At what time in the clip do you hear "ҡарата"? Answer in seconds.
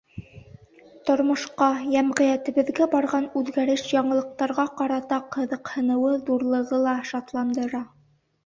4.81-5.21